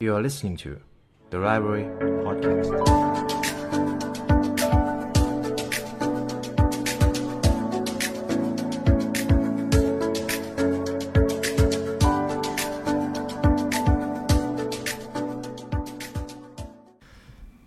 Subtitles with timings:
[0.00, 0.70] You are listening to
[1.30, 1.86] the Library
[2.24, 2.70] Podcast.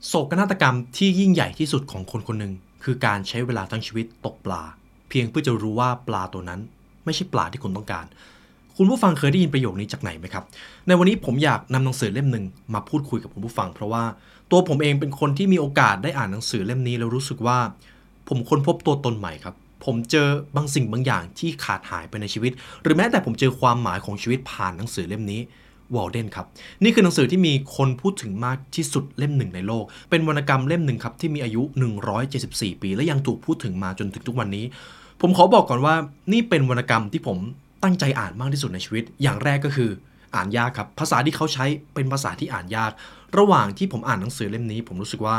[0.06, 2.54] โศกนาฏกรรมที่ยิ่งใหญ่ที่สุดของคนคนหนึ่ง
[2.84, 4.64] คือการใช้เวลาทั้งชีวิตตกปลา
[5.10, 6.62] เพียงเพื่อจะรู้ว่าปลาตัวนั้น
[7.06, 8.06] ไม่ใช่ปลาที่คุณต้องการ
[8.80, 10.44] คุณผู้ฟังเคยได้ยินประโยคนี้จากไหนไหมครับ
[10.88, 14.04] ในวันนี้ผมอยากนำหนังสือเล่มหนึ่งมาพูดคุยกับคุณผู้ฟัง เพราะว่า
[14.52, 17.58] ตัวผมเองเป็นคนที่มีโอกาสได้อ่านหนังสือเล่มนี้แล้วรู้สึกว่า
[18.28, 19.56] ผมค้นพบตัวตนใหม่ครับ
[19.86, 22.52] ผมเจอบางสิ่งบางอย่างที่ขาดหายไปในชีวิต
[22.84, 25.42] หรือแม้แต่ผมเจอความหมายของชีวิตผ่านหนังสือเล่มนี้
[25.96, 26.46] วอลเดนครับ
[26.84, 31.62] นี่คือหนังสือที่มีคนพูดถึงมากที่สุดเล่มหนึ่งในโลก เป็นวรรณกรรมเล่มหนึ่งครับ ที่มีอายุ
[32.22, 34.66] 174 ปี และยังถูกพูดถึงมาจนถึงทุกวันนี้
[35.22, 35.96] ผมขอบอกก่อนว่า
[36.32, 37.38] นี่เป็นวรรณกรรมที่ผม
[37.84, 39.90] ตั้งใจอ่านมากที่สุดในชีวิต อย่างแรกก็คือ
[40.36, 42.92] อ่านยากครับ ภาษาที่เขาใช้เป็นภาษาที่อ่านยาก
[43.40, 45.38] ระหว่างที่ผมอ่านหนังสือเล่มนี้ ผมรู้สึกว่า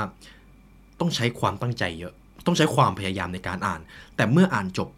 [1.00, 2.12] ต้องใช้ความตั้งใจเยอะ
[2.46, 3.80] ต้องใช้ความพยายามในการอ่าน
[4.16, 4.88] แต่เมื่ออ่านจบ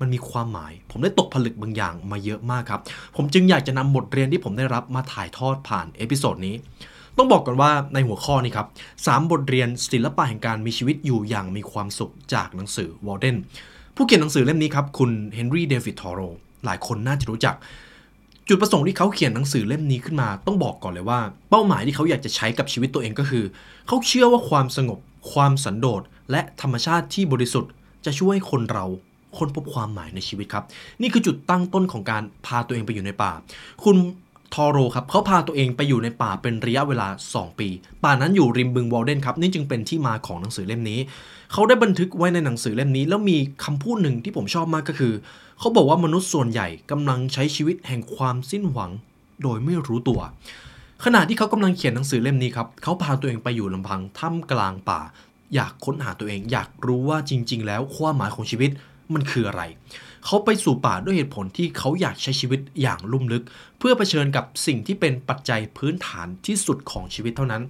[0.00, 2.80] มันมีความหมาย ผมได้ตกผลึกบางอย่างมาเยอะมากครับ
[3.16, 6.56] ผมจึงอยากจะนำบทเรียนที่ผมได้รับมาถ่ายทอดผ่าน episode นี้
[7.16, 8.66] ต้องบอกก่อนว่าในหัวข้อนี้ครับ
[9.06, 13.36] สามบทเรียนศิลปะแห่งการมีชีวิตอยู่อย่างมีความสุขจากหนังสือ Walden
[13.96, 16.20] ผู้เขียนหนังสือเล่มนี้ครับคุณเฮนรี่เดวิดทอโร
[16.66, 17.54] หลายคนน่าจะรู้จัก
[18.48, 23.44] จุดประสงค์ที่เขาเขียนหนังสือเล่มนี้ขึ้นมา ต้องบอกก่อนเลยว่า เป้าหมายที่เขาอยากจะใช้กับชีวิตตัวเองก็คือ
[23.86, 24.98] เขาเชื่อว่าความสงบ
[25.32, 27.70] ความสันโดษและธรรมชาติที่บริสุทธิ์
[28.04, 28.84] จะช่วยคนเรา
[29.36, 30.64] ค้นพบความหมายในชีวิตครับ
[31.02, 33.32] นี่คือจุดตั้งต้นของการพาตัวเองไปอยู่ในป่า
[33.84, 33.96] คุณ
[34.54, 37.68] ทอโรครับเขาพาตัวเองไปอยู่ในป่าเป็นระยะเวลา 2 ปี
[38.04, 40.98] ป่านั้นอยู่ริมบึงวอลเดนครับนี่จึงเป็นที่มาของหนังสือเล่มนี้
[41.52, 45.12] เขาได้บันทึกไว้ในหนังสือเล่มนี้ แล้วมีคำพูดหนึ่งที่ผมชอบมากก็คือ
[45.58, 48.90] เขาบอกว่ามนุษย์ส่วนใหญ่กำลังใช้ชีวิตแห่งความสิ้นหวัง
[49.42, 50.20] โดยไม่รู้ตัว
[51.04, 55.00] ขณะที่เขากำลังเขียนหนังสือเล่มนี้ครับ เขาพาตัวเองไปอยู่ลำพังท่ามกลางป่า
[55.54, 58.70] อยากค้นหาตัวเอง อยากรู้ว่าจริง ๆ แล้วความหมายของชีวิต
[59.14, 59.62] มันคืออะไร
[60.24, 63.44] เขาไปสู่ป่าด้วยเหตุผลที่เขาอยากใช้ชีวิตอย่างลุ่มลึก
[63.78, 67.62] เพื่อเผชิญกับสิ่งที่เป็นปัจจัยพื้นฐานที่สุดของชีวิตเท่านั้น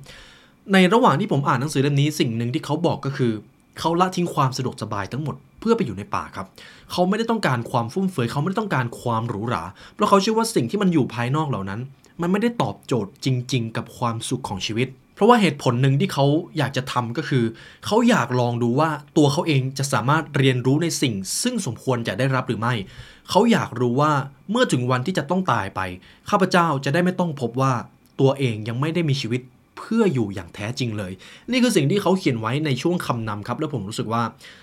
[0.72, 3.32] ในระหว่างที่ผมอ่านหนังสือเล่มนี้สิ่งหนึ่งที่เขาบอกก็คือ
[3.78, 6.46] เขาละทิ้งความสะดวกสบายทั้งหมดเพื่อไปอยู่ในป่าครับ
[6.92, 9.64] เขาไม่ได้ต้องการความฟุ่มเฟือยเขาไม่ได้ต้องการความหรูหรา
[9.94, 11.80] เพราะเขาเชื่อว่าสิ่งที่มันอยู่ภายนอกเหล่านั้น
[12.20, 16.26] มันไม่ได้ตอบโจทย์จริง ๆ กับความสุขของชีวิต เพราะว่าเหตุผลหนึ่งที่เขา
[16.58, 17.44] อยากจะทำก็คือ
[17.86, 22.74] เขาอยากลองดูว่าตัวเขาเองจะสามารถเรียนรู้ในสิ่ง ซึ่งสมควรจะได้รับหรือไม่
[23.30, 24.12] เขาอยากรู้ว่า
[24.50, 25.80] เมื่อถึงวันที่จะต้องตายไป
[26.30, 27.72] ข้าพเจ้าจะได้ไม่ต้องพบว่า
[28.20, 29.40] ตัวเองยังไม่ได้มีชีวิต
[29.78, 31.12] เพื่ออยู่อย่างแท้จริงเลย
[31.50, 34.22] นี่คือสิ่งที่เขาเขียนไว้ในช่วงคำนำครับ แล้วผมรู้สึกว่า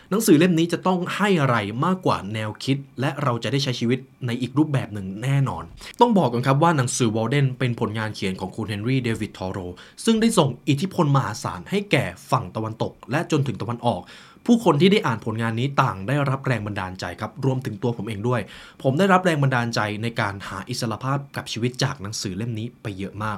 [0.10, 5.64] หนังสือเล่มนี้จะต้องให้อะไรมากกว่าแนวคิด และเราจะได้ใช้ชีวิตในอีกรูปแบบหนึ่งแน่นอน
[6.02, 9.60] ต้องบอกกันครับว่าหนังสือวอลเดนเป็นผลงานเขียนของคุณเฮนรี่เดวิดทอโร
[10.06, 14.02] ซึ่งได้ส่งอิทธิพลมหาศาลให้แก่ฝั่งตะวันตก และจนถึงตะวันออก
[14.46, 18.42] ผู้คนที่ได้อ่านผลงานนี้ต่างได้รับแรงบันดาลใจครับ รวมถึงตัวผมเองด้วย
[18.84, 23.38] ผมได้รับแรงบันดาลใจในการหาอิสรภาพกับชีวิตจากหนังสือเล่มนี้ไปเยอะมาก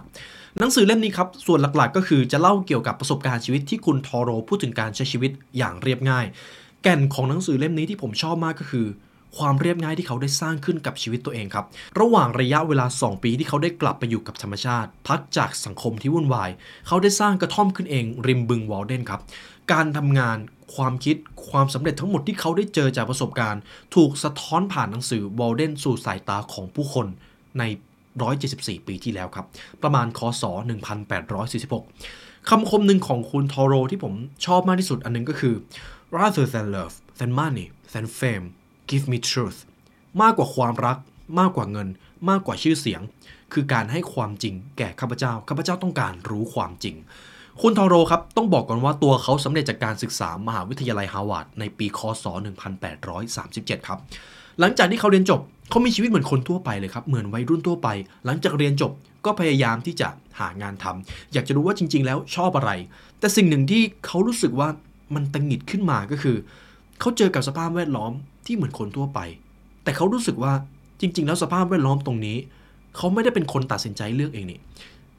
[0.59, 6.25] หนังสือเล่มนี้ครับ ส่วนหลักๆ ก็คือจะเล่าเกี่ยวกับประสบการณ์ชีวิตที่คุณทอโรพูดถึงการใช้ชีวิตอย่างเรียบง่าย
[6.83, 8.87] แก่นของหนังสือเล่มนี้ที่ผมชอบมากก็คือ
[9.37, 11.65] ความเรียบง่ายที่เขาได้สร้างขึ้นกับชีวิตตัวเองครับ
[11.99, 16.49] ระหว่างระยะเวลา 2 ปีที่เขาได้กลับไปอยู่กับธรรมชาติ พักจากสังคมที่วุ่นวาย
[16.87, 19.21] เขาได้สร้างกระท่อมขึ้นเองริมบึงวอลเดนครับ
[19.71, 20.37] การทำงาน
[20.75, 21.15] ความคิด
[21.49, 23.61] ความสำเร็จทั้งหมดที่เขาได้เจอจากประสบการณ์
[23.95, 27.07] ถูกสะท้อนผ่านหนังสือวอลเดนสู่สายตาของผู้คน
[27.59, 27.63] ใน
[28.25, 29.45] 174 ปีที่แล้วครับ
[29.83, 30.43] ประมาณคศ
[31.71, 34.13] 1846 คำคมหนึ่งของคุณทอโรที่ผม
[34.45, 35.55] ชอบมากที่สุดอันหนึงก็คือ
[36.17, 38.45] rather than love than money than fame
[38.89, 39.59] give me truth
[40.21, 40.97] มากกว่าความรัก
[41.39, 41.87] มากกว่าเงิน
[42.29, 43.01] มากกว่าชื่อเสียง
[43.53, 46.95] คือการให้ความจริง แก่ข้าพเจ้าข้าพเจ้าต้องการรู้ความจริง
[47.61, 52.25] คุณทอโรครับ ต้องบอกก่อนว่าตัวเขาสำเร็จจากการศึกษามหาวิทยาลัยฮาวาดในปีคศ
[53.05, 53.99] 1837 ครับ
[54.59, 57.87] หลังจากที่เขาเรียนจบเขามีชีวิตเหมือนคนทั่วไปเลยครับเหมือนวัยรุ่นทั่วไป
[58.25, 58.91] หลังจากเรียนจบ
[59.25, 60.07] ก็พยายามที่จะ
[60.39, 62.71] หางานทำอยากจะรู้ว่าจริง ๆ แล้วชอบอะไร
[63.19, 64.69] แต่สิ่งหนึ่งที่เขารู้สึกว่า
[65.15, 66.37] มันตังหิดขึ้นมาก็คือ
[66.99, 68.11] เขาเจอกับสภาพแวดล้อม
[68.45, 69.19] ที่เหมือนคนทั่วไป
[69.83, 70.53] แต่เขารู้สึกว่า
[70.99, 72.37] จริง ๆ แล้วสภาพแวดล้อมตรงนี้
[72.95, 74.59] เขาไม่ได้เป็นคนตัดสินใจเลือกเองนี่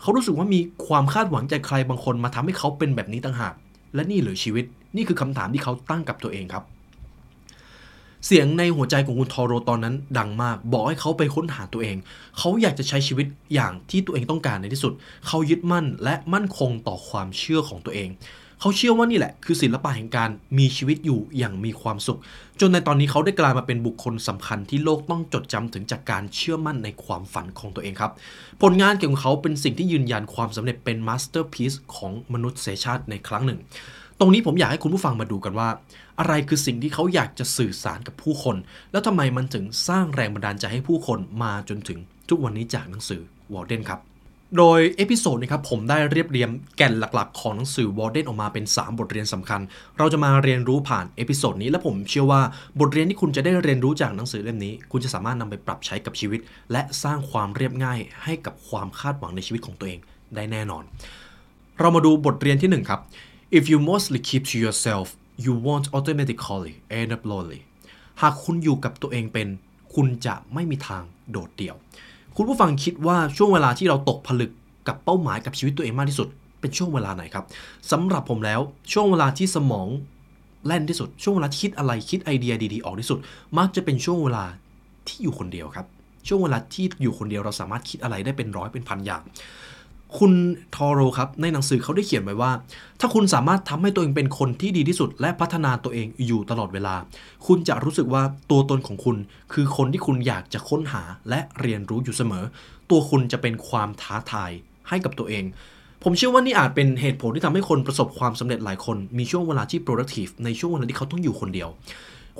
[0.01, 3.55] เขารู้สึกว่ามีความคาดหวังจากใครบางคนมาทำให้เขาเป็นแบบนี้ต่างหาก
[3.95, 4.65] และนี่เหรือชีวิต
[4.97, 6.65] นี่คือคำถามที่เขาตั้งกับตัวเองครับ
[8.27, 11.97] เสียงในหัวใจของคุณทอโรตอนนั้นดังมาก บอกให้เขาไปค้นหาตัวเอง
[12.39, 14.93] เขาอยากจะใช้ชีวิตอย่างที่ตัวเองต้องการในที่สุด
[15.27, 18.09] เขายึดมั่นและมั่นคงต่อความเชื่อของตัวเอง
[18.65, 22.19] เขาเชื่อว่านี่แหละคือศิลปะแห่งการมีชีวิตอยู่อย่างมีความสุข
[22.61, 28.13] จนในตอนนี้เขาได้กลายมาเป็นบุคคลสำคัญที่โลกต้องจดจำถึงจากการเชื่อมั่นในความฝันของตัวเองครับ
[28.63, 33.59] ผลงานเกี่ยวกับเขาเป็นสิ่งที่ยืนยันความสำเร็จเป็น masterpiece ของมนุษยชาติในครั้งหนึ่ง
[34.21, 35.69] ตรงนี้ผมอยากให้คุณผู้ฟังมาดูกันว่า
[36.19, 38.57] อะไรคือสิ่งที่เขาอยากจะสื่อสารกับผู้คน
[38.93, 43.21] แล้วทำไมมันถึงสร้างแรงบันดาลใจให้ผู้คนมาจนถึงทุกวันนี้จากหนังสือ
[43.55, 44.14] Walden ครับ
[44.59, 49.61] โดย episode นี้ครับผมได้เรียบเรียงแก่นหลักๆ ของหนังสือ Walden ออกมาเป็น 3 บทเรียนสำคัญ
[49.99, 52.43] เราจะมาเรียนรู้ผ่าน episode นี้และผมเชื่อว่า
[52.81, 56.41] บทเรียนที่คุณจะได้เรียนรู้จากหนังสือเล่มนี้ คุณจะสามารถนำไปปรับใช้กับชีวิต
[56.73, 59.99] และสร้างความเรียบง่ายให้กับความคาดหวังในชีวิตของตัวเอง
[60.35, 60.85] ได้แน่นอน
[61.79, 63.01] เรามาดูบทเรียนที่ 1 ครับ
[63.59, 65.07] if you mostly keep to yourself
[65.45, 67.61] you won't automatically end up lonely
[68.23, 69.49] หากคุณอยู่กับตัวเองเป็น
[69.95, 71.77] คุณจะไม่มีทางโดดเดี่ยว
[72.37, 74.51] คุณผู้ฟังคิดว่าช่วงเวลาที่เราตกผลึก
[74.89, 76.29] กับเป้าหมายกับชีวิตตัวเองมากที่สุด
[76.61, 77.45] เป็นช่วงเวลาไหนครับ
[77.91, 78.61] สำหรับผมแล้ว
[78.93, 79.89] ช่วงเวลาที่สมอง
[80.67, 83.19] แล่นที่สุด ช่วงเวลาคิดอะไรคิดไอเดียดีๆออกที่สุด
[83.59, 84.45] มักจะเป็นช่วงเวลา
[85.09, 85.87] ที่อยู่คนเดียวครับ
[86.29, 89.23] ช่วงเวลาที่อยู่คนเดียวเราสามารถคิดอะไรได้เป็นร้อยเป็นพันอย่าง
[90.19, 90.33] คุณ
[90.75, 92.53] ทอโรครับในหนังสือเขาได้เขียนไว้ว่า
[93.01, 96.95] ถ้าคุณสามารถทำให้ตัวเองเป็นคนที่ดีที่สุด และพัฒนาตัวเองอยู่ตลอดเวลา
[97.47, 99.17] คุณจะรู้สึกว่าตัวตนของคุณ
[99.53, 102.45] คือคนที่คุณอยากจะค้นหาและเรียนรู้อยู่เสมอ
[102.91, 104.51] ตัวคุณจะเป็นความท้าทาย
[104.89, 105.45] ให้กับตัวเอง
[106.03, 111.69] ผมเชื่อว่านี่อาจเป็นเหตุผลที่ทำให้คนประสบความสำเร็จหลายคน มีช่วงเวลาที่ productive ในช่วงเวลาที่เขาต้องอยู่คนเดียว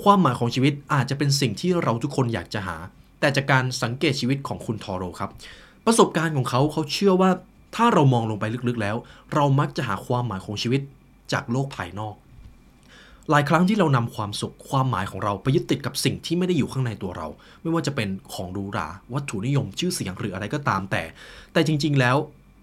[0.03, 2.77] ความหมายของชีวิตอาจจะเป็นสิ่งที่เราทุกคนอยากจะหา
[3.21, 5.31] แต่จากการสังเกตชีวิตของคุณทอโรครับ
[5.87, 7.31] ประสบการณ์ของเขาเขาเชื่อว่า
[7.75, 8.97] ถ้าเรามองลงไปลึกๆแล้ว
[9.35, 10.81] เรามักจะหาความหมายของชีวิต
[11.33, 12.15] จากโลกภายนอก
[13.31, 17.29] หลายครั้งที่เรานำความสุขความหมายของเราไปยึดติดกับสิ่งที่ไม่ได้อยู่ข้างในตัวเรา
[17.63, 21.03] ไม่ว่าจะเป็นของหรูหราวัตถุนิยมชื่อเสียงหรืออะไรก็ตามแต่
[21.53, 22.17] แต่จริง ๆ แล้ว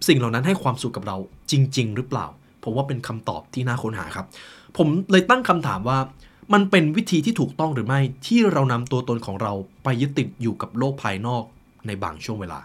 [0.08, 1.18] สิ่งเหล่านั้นให้ความสุขกับเรา
[1.52, 2.26] จริง ๆ หรือเปล่า
[2.64, 4.26] ผมว่าเป็นคำตอบที่น่าค้นหาครับ
[4.78, 5.98] ผมเลยตั้งคำถามว่า
[6.54, 9.54] มันเป็นวิธีที่ถูกต้องหรือไม่ที่เรานำตัวตนของเรา
[9.84, 11.44] ไปยึดติดอยู่กับโลกภายนอก
[11.88, 12.60] ในบางช่วงเวลา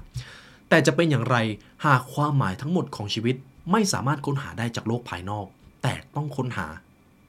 [0.68, 1.36] แต่จะเป็นอย่างไร
[1.84, 3.36] หากความหมายทั้งหมดของชีวิต
[3.72, 5.46] ไม่สามารถค้นหาได้จากโลกภายนอก
[5.82, 6.66] แต่ต้องค้นหา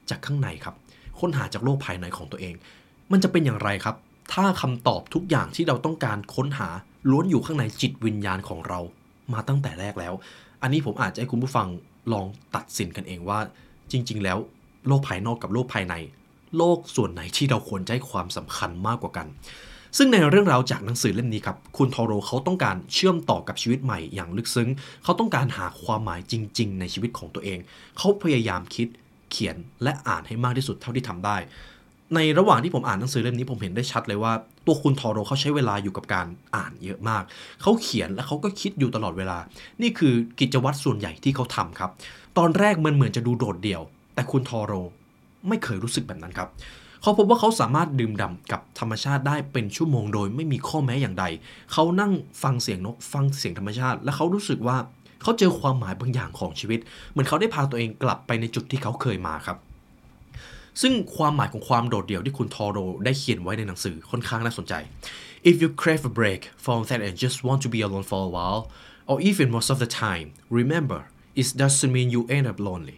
[0.09, 0.75] จากข้างในครับ
[1.19, 2.55] ค้นหาจากโลกภายในของตัวเอง
[3.11, 3.95] มันจะเป็นอย่างไรครับ
[4.33, 6.69] ถ้าคำตอบทุกอย่างที่เราต้องการค้นหา
[7.11, 8.79] ล้วนอยู่ข้างในจิตวิญญาณของเรา
[9.33, 10.13] มาตั้งแต่แรกแล้ว
[10.61, 11.67] อันนี้ผมอาจจะให้คุณผู้ฟัง
[12.13, 12.25] ลอง
[12.55, 13.39] ตัดสินกันเองว่า
[13.91, 14.37] จริง ๆ แล้ว
[14.87, 15.95] โลกภายนอกกับโลกภายใน
[16.57, 19.27] โลกส่วนไหนที่เราควรจะให้ความสำคัญมากกว่ากัน
[19.97, 24.69] ซึ่งในเรื่องราวจากหนังสือเล่มนี้ครับ คุณทอโรเขาต้องการเชื่อมต่อกับชีวิตใหม่อย่างลึกซึ้ง
[25.03, 27.59] เขาต้องการหาความหมายจริง ๆ ในชีวิตของตัวเอง
[27.97, 28.87] เขาพยายามคิด
[29.31, 31.37] เขียนและอ่านให้มากที่สุดเท่าที่ทำได้
[32.15, 34.33] ในระหว่างที่ผมอ่านหนังสือเล่มนี้ผมเห็นได้ชัดเลยว่า
[34.65, 37.23] ตัวคุณทอโรเขาใช้เวลาอยู่กับการอ่านเยอะมาก
[37.61, 39.37] เขาเขียนและเขาก็คิดอยู่ตลอดเวลา
[39.81, 41.91] นี่คือกิจวัตรส่วนใหญ่ที่เขาทำครับ
[42.37, 43.81] ตอนแรกมันเหมือนจะดูโดดเดี่ยว
[44.15, 44.73] แต่คุณทอโร
[45.47, 46.49] ไม่เคยรู้สึกแบบนั้นครับ
[47.07, 51.25] เขาพบว่าเขาสามารถดื่มด่ำกับธรรมชาติได้เป็นชั่วโมงโดยไม่มีข้อแม้อย่างใด
[51.71, 52.11] เขานั่ง
[52.43, 54.77] ฟังเสียงนกฟังเสียงธรรมชาติ และเขารู้สึกว่า
[55.21, 56.79] เขาเจอความหมายบางอย่างของชีวิต
[57.11, 59.57] เหมือนเขาได้พาตัวเองกลับไปในจุดที่เขาเคยมาครับ
[60.81, 64.73] ซึ่งความหมายของความโดดเดี่ยวที่คุณทอโรได้เขียนไว้ในหนังสือค่อนข้างน่าสนใจ
[65.49, 68.29] If you crave a break from that and just want to be alone for a
[68.35, 68.61] while
[69.09, 70.27] or even most of the time
[70.59, 70.99] remember
[71.41, 72.97] it doesn't mean you end up lonely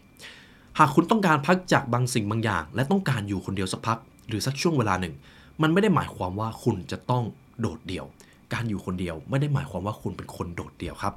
[0.82, 3.98] หากคุณต้องการพักจากบางสิ่งบางอย่าง และต้องการอยู่คนเดียวสักพัก
[4.28, 5.14] หรือสักช่วงเวลาหนึ่ง
[5.62, 7.24] มันไม่ได้หมายความว่าคุณจะต้อง
[7.60, 8.06] โดดเดี่ยว
[8.54, 11.14] การอยู่คนเดียวไม่ได้หมายความว่าคุณเป็นคนโดดเดี่ยวครับ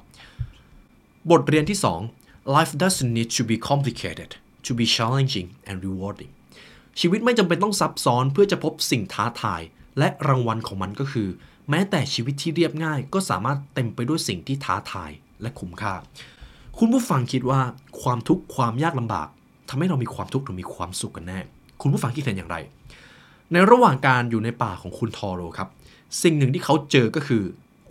[1.31, 1.77] บทเรียนที่
[2.15, 4.31] 2 life doesn't need to be complicated
[4.65, 6.31] to be challenging and rewarding
[6.99, 9.61] ชีวิตไม่จำเป็นต้องซับซ้อนเพื่อจะพบสิ่งท้าทาย
[9.99, 11.29] และรางวัลของมันก็คือ
[11.69, 15.11] แม้แต่ชีวิตที่เรียบง่าย ก็สามารถเต็มไปด้วยสิ่งที่ท้าทาย
[15.41, 15.93] และคุ้มค่า
[16.77, 17.61] คุณผู้ฟังคิดว่า
[18.01, 19.27] ความทุกข์ความยากลำบาก
[19.73, 21.39] ทำให้เรามีความทุกข์หรือมีความสุขกันแน่
[21.81, 22.57] คุณผู้ฟังคิดเห็นอย่างไร
[23.51, 25.69] ในระหว่างการอยู่ในป่าของคุณทอโรครับ
[26.23, 27.43] สิ่งหนึ่งที่เขาเจอก็คือ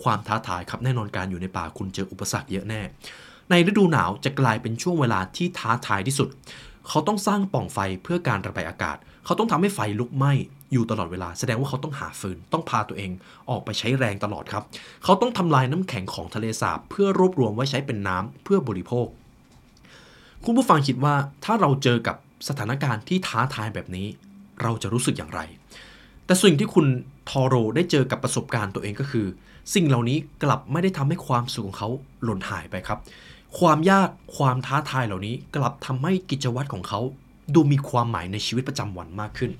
[0.02, 2.80] ความท้าทายครับแน่นอนการอยู่ในป่าคุณเจออุปสรรคเยอะแน่
[3.50, 6.28] ในฤดูหนาวจะกลายเป็นช่วงเวลาที่ท้าทายที่สุด
[6.88, 10.32] เขาต้องสร้างปล่องไฟเพื่อการระบายอากาศ เขาต้องทำให้ไฟลุกไหม้
[10.72, 13.10] อยู่ตลอดเวลาแสดงว่าเขาต้องหาฟืน ต้องพาตัวเอง
[13.50, 14.64] ออกไปใช้แรงตลอดครับ
[15.04, 19.06] เขาต้องทำลายน้ำแข็งของทะเลสาบเพื่อรวบรวมไว้ใช้เป็นน้ำเพื่อบริโภค
[20.46, 22.16] คุณผู้ฟังคิดว่าถ้าเราเจอกับ
[22.48, 24.06] สถานการณ์ที่ท้าทายแบบนี้
[24.62, 25.40] เราจะรู้สึกอย่างไร
[26.26, 26.86] แต่สิ่งที่คุณ
[27.28, 29.26] ทอโรได้เจอกับประสบการณ์ตัวเองก็คือ
[29.74, 31.88] สิ่งเหล่านี้กลับไม่ได้ทำให้ความสุขของเขา
[32.22, 32.98] หล่นหายไปครับ
[33.58, 37.00] ความยากความท้าทายเหล่านี้กลับทำให้กิจวัตรของเขา
[37.54, 39.50] ดูมีความหมายในชีวิตประจำวันมากขึ้น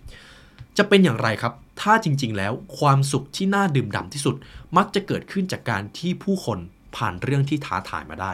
[0.76, 4.36] จะเป็นอย่างไรครับ ถ้าจริงๆ แล้วความสุขที่น่าดื่มด่ำที่สุด
[4.76, 6.58] มักจะเกิดขึ้นจากการที่ผู้คน
[6.96, 8.32] ผ่านเรื่องที่ท้าทายมาได้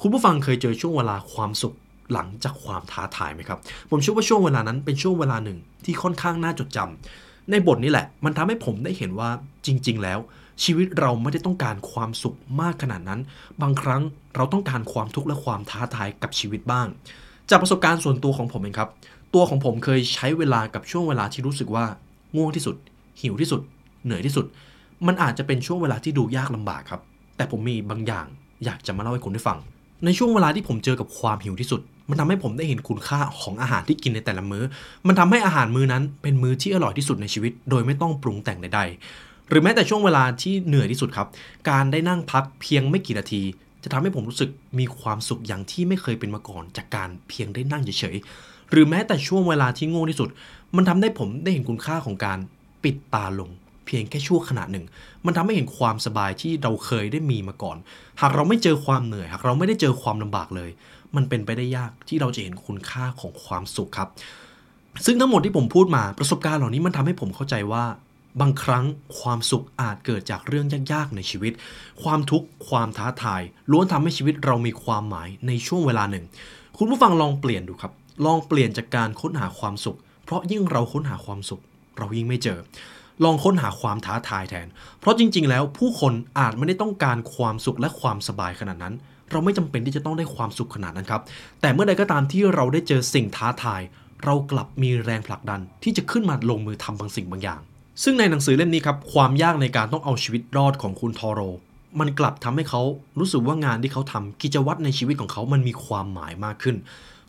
[0.00, 1.74] คุณผู้ฟังเคยเจอช่วงเวลาความสุข
[2.12, 3.58] หลังจากความท้าทายไหมครับ
[3.90, 9.30] ผมเชื่อว่าช่วงเวลานั้นเป็นช่วงเวลาหนึ่งที่ค่อนข้างน่าจดจำในบทนี้แหละ มันทำให้ผมได้เห็นว่า
[9.66, 10.18] จริง ๆ แล้ว
[10.64, 13.20] ชีวิตเราไม่ได้ต้องการความสุขมากขนาดนั้น
[13.62, 14.02] บางครั้ง
[14.36, 16.86] เราต้องการความทุกข์และความท้าทายกับชีวิตบ้าง
[17.50, 18.90] จากประสบการณ์ส่วนตัวของผมเองครับ
[19.34, 21.84] ตัวของผมเคยใช้เวลากับช่วงเวลาที่รู้สึกว่า
[22.36, 22.76] ง่วงที่สุด
[23.20, 23.60] หิวที่สุด
[24.04, 24.46] เหนื่อยที่สุด
[25.06, 27.00] มันอาจจะเป็นช่วงเวลาที่ดูยากลำบากครับ
[27.36, 28.26] แต่ผมมีบางอย่าง
[28.64, 29.58] อยากจะมาเล่าให้คุณได้ฟัง
[30.04, 34.64] ในช่วงเวลาที่ผมเจอกับความหิวที่สุด มันทำให้ผมได้เห็นคุณค่าของอาหารที่กินในแต่ละมื้อ
[35.06, 41.28] มันทำให้อาหารมื้อนั้นเป็นมื้อที่อร่อยที่สุดในชีวิต โดยไม่ต้องปรุงแต่งใดๆ หรือแม้แต่ช่วงเวลาที่เหนื่อยที่สุดครับ
[41.70, 43.42] การได้นั่งพักเพียงไม่กี่นาที
[43.82, 50.28] จะทำให้ผมรู้สึกมีความสุขอย่างที่ไม่เคยเป็นมาก่อน จากการเพียงได้นั่งเฉยๆ หรือแม้แต่ช่วงเวลาที่โง่ที่สุด
[50.76, 52.38] มันทำให้ผมได้เห็นคุณค่าของการ
[52.84, 53.50] ปิดตาลง
[53.86, 54.84] เพียงแค่ชั่วขณะหนึ่ง
[55.26, 57.76] มันทำให้เห็นความสบายที่เราเคยได้มีมาก่อน
[58.20, 60.70] หากเราไม่เจอความเหนื่อย หากเราไม่ได้เจอความลำบากเลย
[61.16, 64.08] มันเป็นไปได้ยากที่เราจะเห็นคุณค่าของความสุขครับ
[65.04, 67.84] ซึ่งทั้งหมดที่ผมพูดมาประสบการณ์เหล่านี้มันทำให้ผมเข้าใจว่า
[68.40, 68.84] บางครั้ง
[69.20, 71.52] ความสุขอาจเกิดจากเรื่องยากๆในชีวิต
[72.02, 76.24] ความทุกข์ ความท้าทาย ล้วนทำให้ชีวิตเรามีความหมายในช่วงเวลาหนึ่ง
[76.78, 77.92] คุณผู้ฟังลองเปลี่ยนดูครับ
[78.26, 81.60] ลองเปลี่ยนจากการค้นหาความสุข เพราะยิ่งเราค้นหาความสุข
[81.98, 82.58] เรายิ่งไม่เจอ
[83.24, 84.66] ลองค้นหาความท้าทายแทน
[85.00, 88.94] เพราะจริง ๆ แล้วผู้คนอาจไม่ได้ต้องการความสุขและความสบายขนาดนั้น
[89.30, 91.22] เราไม่จำเป็นที่จะต้องได้ความสุขขนาดนั้นครับ
[91.60, 93.80] แต่เมื่อใดก็ตามที่เราได้เจอสิ่งท้าทาย
[94.24, 97.60] เรากลับมีแรงผลักดันที่จะขึ้นมาลงมือทำบางสิ่งบางอย่าง
[98.02, 101.40] ซึ่งในหนังสือเล่มนี้ครับความยากในการต้องเอาชีวิตรอดของคุณทอโร
[102.00, 102.82] มันกลับทำให้เขา
[103.18, 106.76] รู้สึกว่างานที่เขาทำกิจวัตรในชีวิตของเขามันมีความหมายมากขึ้น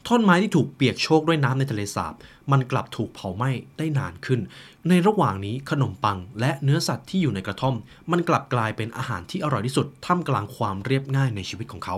[0.08, 2.14] ท่อนไม้ที่ถูกเปียกโชกด้วยน้ำในทะเลสาบ
[2.52, 4.40] มันกลับถูกเผาไหม้ได้นานขึ้น
[4.90, 7.76] ในระหว่างนี้ขนมปังและเนื้อสัตว์ที่อยู่ในกระท่อม
[8.12, 11.96] มันกลับกลายเป็นอาหารที่อร่อยที่สุดท่ามกลางความเรียบง่ายในชีวิตของเขา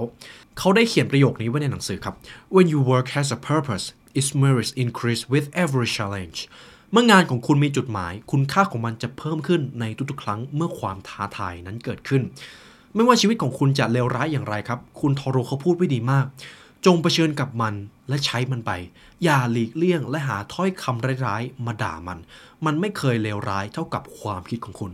[0.58, 2.16] เขาได้เขียนประโยคนี้ไว้ในหนังสือครับ
[2.56, 3.86] When you work has a purpose
[4.20, 6.40] its merits increase with every challenge
[6.92, 12.22] เมื่องานของคุณมีจุดหมาย คุณค่าของมันจะเพิ่มขึ้นในทุกๆ ครั้งเมื่อความท้าทายนั้นเกิดขึ้น
[12.96, 16.26] ไม่ว่าชีวิตของคุณจะเลวร้ายอย่างไรครับ คุณทอโรเขาพูดไว้ดีมาก
[16.86, 17.74] จงเผชิญกับมัน
[18.10, 18.72] และใช้มันไป
[19.24, 22.20] อย่าหลีกเลี่ยงและหาถ้อยคำร้ายๆ มาด่ามัน
[22.66, 24.92] มันไม่เคยเลวร้ายเท่ากับความคิดของคุณ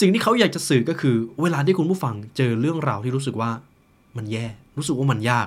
[0.00, 3.50] สิ่งที่เขาอยากจะสื่อก็คือ เวลาที่คุณผู้ฟังเจอเรื่องราวที่รู้สึกว่า
[4.16, 5.46] มันแย่ รู้สึกว่ามันยาก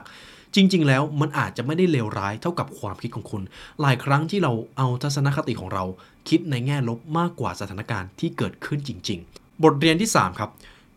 [0.56, 3.42] จริง ๆ แล้วมันอาจจะไม่ได้เลวร้ายเท่ากับความคิดของคุณ
[3.82, 5.84] หลายครั้งที่เราเอาทัศนคติของเรา
[6.30, 10.50] คิดในแง่ลบมากกว่าสถานการณ์ที่เกิดขึ้นจริง ๆ บทเรียนที่ 3 ครับ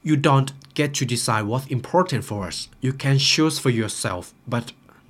[0.09, 4.65] you don't get to decide what's important for us you can choose for yourself but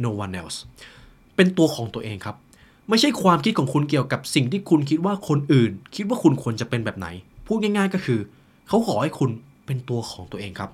[0.04, 0.56] no one else
[1.36, 2.36] เป็นตัวของตัวเองครับ
[2.88, 7.08] ไม่ใช่ความคิดของคุณเกี่ยวกับสิ่งที่คุณคิดว่าคนอื่น คิดว่าคุณควรจะเป็นแบบไหน
[7.46, 8.20] พูดง่ายๆก็คือ
[8.68, 9.30] เขาขอให้คุณ
[9.66, 10.70] เป็นตัวของตัวเองครับ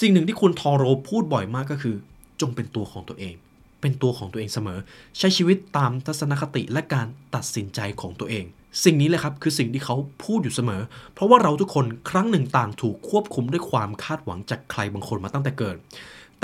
[0.00, 1.96] สิ่งหนึ่งที่คุณทอโรพูดบ่อยมากก็คือ
[2.40, 3.34] จงเป็นตัวของตัวเอง
[3.80, 4.78] เป็นตัวของตัวเองเสมอ
[5.18, 8.44] ใช้ชีวิตตามทัศนคติและการตัดสินใจของตัวเอง
[8.84, 10.82] สิ่งนี้แหละครับคือสิ่งที่เขาพูดอยู่เสมอ
[11.14, 15.76] เพราะว่าเราทุกคนครั้งหนึ่งต่างถูกควบคุมด้วยความคาดหวังจากใครบางคนมาตั้งแต่เกิด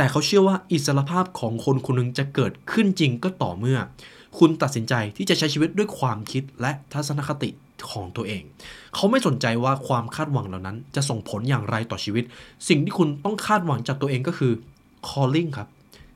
[0.01, 3.79] แต่เขาเชื่อว่าอิสรภาพของคนคนหนึงจะเกิดขึ้นจริงก็ต่อเมื่อ
[4.39, 7.51] คุณตัดสินใจที่จะใช้ชีวิตด้วยความคิดและทัศนคติ
[7.91, 8.43] ของตัวเอง
[8.95, 12.25] เขาไม่สนใจว่าความคาดหวังเหล่านั้น จะส่งผลอย่างไรต่อชีวิต
[12.69, 14.53] สิ่งที่คุณต้องคาดหวังจากตัวเองก็คือ
[15.09, 15.69] calling ครับ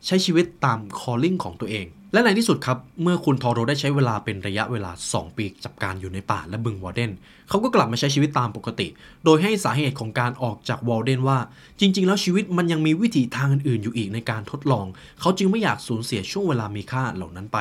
[0.06, 7.12] ใช้ชีวิตตาม calling ของตัวเอง และในที่สุดครับ เมื่อคุณทอโรได้ใช้เวลาเป็นระยะเวลา 2 ปีจับการอยู่ในป่าและบึงวอร์เดน
[7.48, 8.88] เขาก็กลับมาใช้ชีวิตตามปกติ
[9.24, 11.38] โดยให้สาเหตุของการออกจากวอร์เดนว่า
[11.80, 14.86] จริง ๆ แล้วชีวิตมันยังมีวิถีทางอื่นๆอยู่อีกในการทดลอง
[15.20, 17.58] เขาจึงไม่อยากสูญเสียช่วงเวลามีค่าเหล่านั้นไป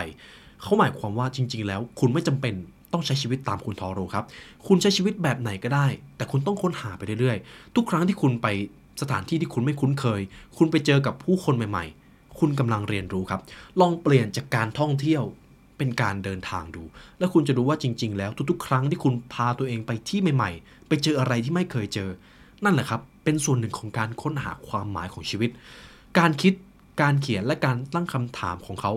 [0.61, 2.53] เขาหมายความว่าจริง ๆ แล้ว คุณไม่จำเป็น
[2.93, 4.25] ต้องใช้ชีวิตตามคุณทอโรครับ
[4.67, 8.47] คุณใช้ชีวิตแบบไหนก็ได้ แต่คุณต้องค้นหาไปเรื่อยๆ ทุกครั้งที่คุณไป
[9.01, 10.21] สถานที่ที่คุณไม่คุ้นเคย
[10.57, 12.00] คุณไปเจอกับผู้คนใหม่ๆ
[12.41, 13.41] คุณกำลังเรียนรู้ครับ
[13.79, 15.23] ลองเปลี่ยนจากการท่องเที่ยว
[15.77, 16.83] เป็นการเดินทางดู
[17.19, 22.09] แล้วคุณจะรู้ว่าจริง ๆ แล้วทุกๆ ครั้งที่คุณพาตัวเองไปที่ใหม่ ๆ ไปเจออะไรที่ไม่เคยเจอ
[22.63, 25.49] นั่นแหละครับเป็นส่วนหนึ่งของการค้นหาความหมายของชีวิต
[26.19, 26.53] การคิด
[27.01, 28.93] การเขียนและการตั้งคำถามของเขา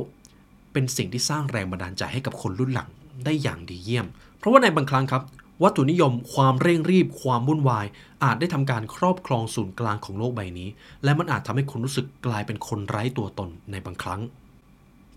[0.72, 2.88] เป็นสิ่งที่สร้างแรงบันดาลใจให้กับคนรุ่นหลัง
[3.24, 4.06] ได้อย่างดีเยี่ยม
[4.38, 5.22] เพราะว่าในบางครั้งครับ
[5.62, 7.87] วัตถุนิยมความเร่งรีบความวุ่นวาย
[8.25, 10.68] อาจได้ทำการครอบครองศูนย์กลางของโลกใบนี้
[11.04, 14.20] และมันอาจทำให้คุณรู้สึกกลายเป็นคนไร้ตัวตนในบางครั้ง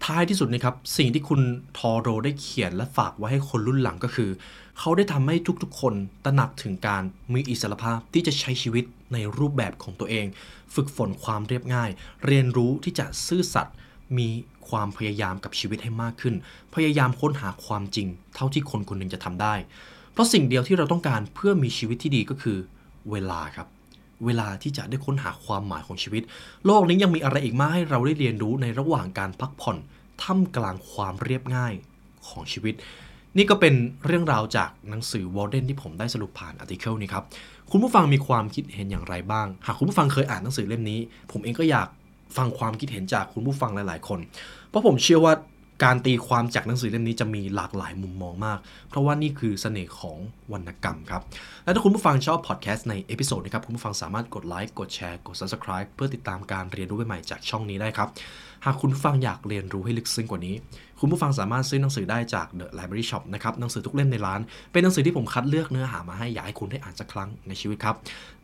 [0.05, 1.41] ท้ายที่สุดนะครับ สิ่งที่คุณ
[1.77, 4.29] ทอโรได้เขียนและฝากไว้ให้คนรุ่นหลังก็คือ
[4.79, 5.93] เขาได้ทำให้ทุกๆ คน
[6.25, 7.03] ตระหนักถึงการ
[7.33, 10.25] มีอิสรภาพที่จะใช้ชีวิตในรูปแบบของตัวเอง
[10.75, 11.89] ฝึกฝนความเรียบง่าย
[12.25, 13.75] เรียนรู้ที่จะซื่อสัตย์
[14.17, 14.29] มี
[14.69, 16.35] ความพยายามกับชีวิตให้มากขึ้น
[16.75, 19.55] พยายามค้นหาความจริง เท่าที่คนคนหนึ่งจะทำได้
[20.17, 22.57] เพราะสิ่งเดียวที่เราต้องการเพื่อมีชีวิตที่ดีก็คือ
[23.11, 23.67] เวลาครับ
[24.25, 26.23] เวลาที่จะได้ค้นหาความหมายของชีวิต
[26.65, 29.77] โลกนี้ยังมีอะไรอีกมากให้เราได้เรียนรู้ในระหว่างการพักผ่อน
[30.21, 31.73] ท่ามกลางความเรียบง่าย
[32.27, 32.73] ของชีวิต
[33.37, 33.73] นี่ก็เป็น
[34.05, 37.23] เรื่องราวจากหนังสือวอลเดนที่ผมได้สรุปผ่านอาร์ติเคิลนี้ครับ
[37.71, 40.99] คุณผู้ฟังมีความคิดเห็นอย่างไรบ้าง หากคุณผู้ฟังเคยอ่านหนังสือเล่มนี้
[41.31, 41.87] ผมเองก็อยาก
[42.37, 44.19] ฟังความคิดเห็นจากคุณผู้ฟังหลาย ๆ คน
[44.69, 45.33] เพราะผมเชื่อว่า
[45.83, 50.17] การตีความจากหนังสือเล่มนี้จะมีหลากหลายมุมมองมาก เพราะว่านี่คือเสน่ห์ของ
[50.53, 51.21] วรรณกรรมครับ
[51.63, 58.09] และถ้าคุณผู้ฟังชอบพอดแคสต์ใน episode นี้ครับ คุณผู้ฟังสามารถกดไลค์ กดแชร์ กด Subscribe เพื่อติดตามการเรียนรู้ใหม่จากช่องนี้ได้ครับ
[58.65, 60.55] หากคุณผู้ฟังอยากเรียนรู้ให้ลึกซึ้งกว่านี้
[60.99, 64.39] คุณผู้ฟังสามารถซื้อหนังสือได้จาก The Library Shop นะครับ หนังสือทุกเล่มในร้าน
[64.71, 67.95] เป็นหนังสือที่ผมคัดเลือกเนื้อหามาให้อยากให้คุณได้อ่านสักครั้งในชีวิตครับ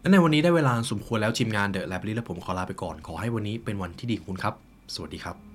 [0.02, 4.54] และในวันนี้ได้เวลาสมควรแล้วทีมงาน The Library และผมขอลาไปก่อน ขอให้วันนี้เป็นวันที่ดีของคุณครับ
[4.96, 5.53] สวัสดีครับ